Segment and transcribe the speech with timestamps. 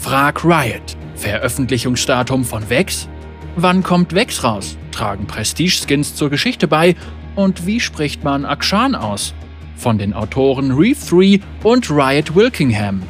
[0.00, 0.96] Frag Riot.
[1.16, 3.08] Veröffentlichungsdatum von Vex?
[3.56, 4.78] Wann kommt Vex raus?
[4.92, 6.94] Tragen Prestige-Skins zur Geschichte bei?
[7.34, 9.34] Und wie spricht man Akshan aus?
[9.76, 13.02] Von den Autoren Reef 3 und Riot Wilkingham.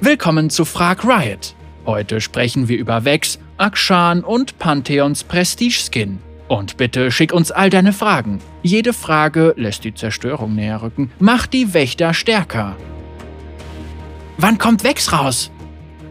[0.00, 1.54] Willkommen zu Frag Riot.
[1.84, 6.18] Heute sprechen wir über Vex, Akshan und Pantheons Prestige-Skin.
[6.48, 8.40] Und bitte schick uns all deine Fragen.
[8.62, 12.74] Jede Frage lässt die Zerstörung näher rücken, macht die Wächter stärker.
[14.38, 15.50] Wann kommt Vex raus?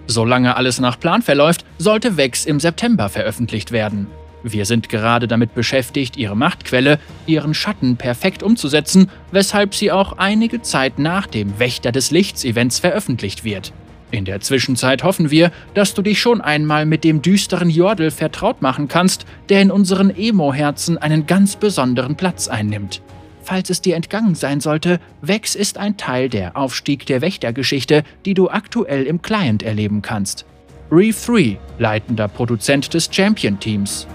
[0.08, 4.08] Solange alles nach Plan verläuft, sollte Vex im September veröffentlicht werden.
[4.42, 10.64] Wir sind gerade damit beschäftigt, ihre Machtquelle, ihren Schatten perfekt umzusetzen, weshalb sie auch einige
[10.64, 13.74] Zeit nach dem Wächter des Lichts-Events veröffentlicht wird.
[14.10, 18.62] In der Zwischenzeit hoffen wir, dass du dich schon einmal mit dem düsteren Jordel vertraut
[18.62, 23.02] machen kannst, der in unseren Emo-Herzen einen ganz besonderen Platz einnimmt.
[23.46, 28.34] Falls es dir entgangen sein sollte, Vex ist ein Teil der Aufstieg der Wächtergeschichte, die
[28.34, 30.46] du aktuell im Client erleben kannst.
[30.92, 34.08] Reef 3, leitender Produzent des Champion-Teams.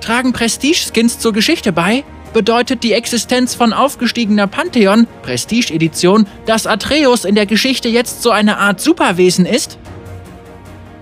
[0.00, 2.04] Tragen Prestige-Skins zur Geschichte bei?
[2.32, 8.58] bedeutet die Existenz von aufgestiegener Pantheon, Prestige-Edition, dass Atreus in der Geschichte jetzt so eine
[8.58, 9.76] Art Superwesen ist?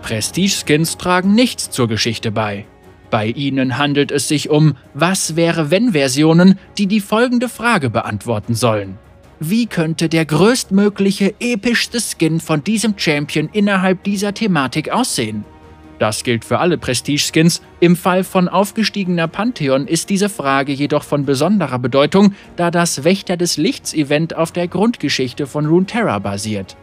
[0.00, 2.64] Prestige-Skins tragen nichts zur Geschichte bei.
[3.10, 8.54] Bei ihnen handelt es sich um Was wäre wenn Versionen, die die folgende Frage beantworten
[8.54, 8.98] sollen.
[9.40, 15.44] Wie könnte der größtmögliche, epischste Skin von diesem Champion innerhalb dieser Thematik aussehen?
[15.98, 17.60] Das gilt für alle Prestige-Skins.
[17.80, 23.36] Im Fall von aufgestiegener Pantheon ist diese Frage jedoch von besonderer Bedeutung, da das Wächter
[23.36, 26.76] des Lichts-Event auf der Grundgeschichte von Runeterra basiert.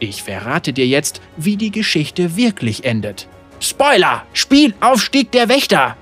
[0.00, 3.26] Ich verrate dir jetzt, wie die Geschichte wirklich endet.
[3.60, 4.22] Spoiler!
[4.32, 5.96] Spiel Aufstieg der Wächter!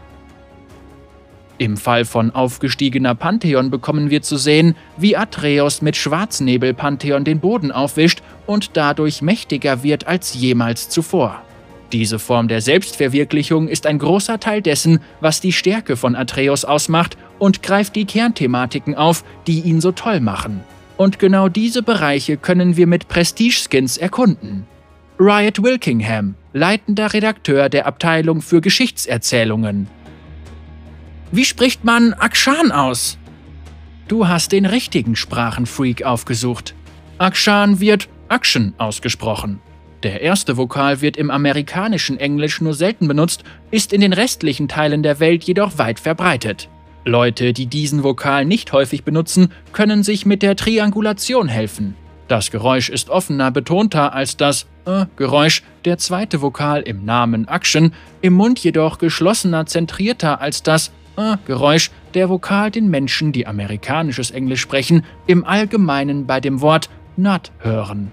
[1.58, 7.72] Im Fall von aufgestiegener Pantheon bekommen wir zu sehen, wie Atreus mit Schwarznebel-Pantheon den Boden
[7.72, 11.42] aufwischt und dadurch mächtiger wird als jemals zuvor.
[11.92, 17.16] Diese Form der Selbstverwirklichung ist ein großer Teil dessen, was die Stärke von Atreus ausmacht
[17.38, 20.62] und greift die Kernthematiken auf, die ihn so toll machen.
[20.98, 24.66] Und genau diese Bereiche können wir mit Prestige-Skins erkunden.
[25.18, 29.88] Riot Wilkingham, leitender Redakteur der Abteilung für Geschichtserzählungen.
[31.32, 33.16] Wie spricht man Akshan aus?
[34.08, 36.74] Du hast den richtigen Sprachenfreak aufgesucht.
[37.16, 39.60] Akshan wird Action ausgesprochen.
[40.02, 45.02] Der erste Vokal wird im amerikanischen Englisch nur selten benutzt, ist in den restlichen Teilen
[45.02, 46.68] der Welt jedoch weit verbreitet.
[47.06, 51.94] Leute, die diesen Vokal nicht häufig benutzen, können sich mit der Triangulation helfen.
[52.28, 57.92] Das Geräusch ist offener betonter als das äh Geräusch, der zweite Vokal im Namen Action,
[58.20, 64.32] im Mund jedoch geschlossener zentrierter als das äh Geräusch, der Vokal den Menschen, die amerikanisches
[64.32, 68.10] Englisch sprechen, im Allgemeinen bei dem Wort not hören.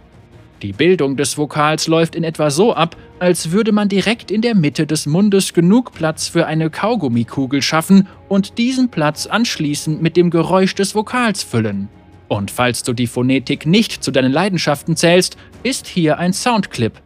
[0.62, 4.56] Die Bildung des Vokals läuft in etwa so ab, als würde man direkt in der
[4.56, 10.30] Mitte des Mundes genug Platz für eine Kaugummikugel schaffen und diesen Platz anschließend mit dem
[10.30, 11.90] Geräusch des Vokals füllen.
[12.28, 17.02] Und falls du die Phonetik nicht zu deinen Leidenschaften zählst, ist hier ein Soundclip.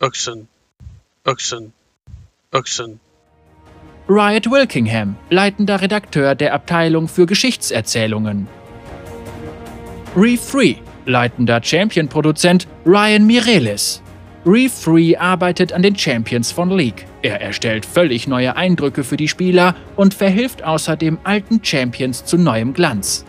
[0.00, 0.48] Action.
[1.24, 1.72] Action.
[2.52, 3.00] Action.
[4.08, 8.46] Riot Wilkingham, leitender Redakteur der Abteilung für Geschichtserzählungen.
[10.16, 10.76] Reef 3,
[11.06, 14.00] leitender Champion-Produzent Ryan Mireles.
[14.46, 17.04] Reef 3 arbeitet an den Champions von League.
[17.22, 22.72] Er erstellt völlig neue Eindrücke für die Spieler und verhilft außerdem alten Champions zu neuem
[22.72, 23.24] Glanz.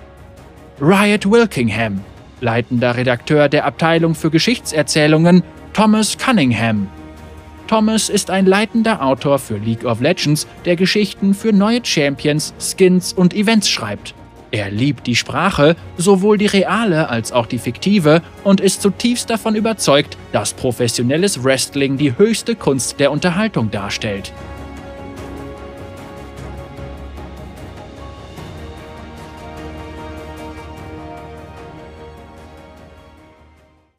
[0.79, 2.01] Riot Wilkingham,
[2.39, 5.41] leitender Redakteur der Abteilung für Geschichtserzählungen
[5.73, 6.87] Thomas Cunningham.
[7.65, 13.11] Thomas ist ein leitender Autor für League of Legends, der Geschichten für neue Champions, Skins
[13.11, 14.13] und Events schreibt.
[14.51, 19.55] Er liebt die Sprache, sowohl die reale als auch die fiktive, und ist zutiefst davon
[19.55, 24.31] überzeugt, dass professionelles Wrestling die höchste Kunst der Unterhaltung darstellt.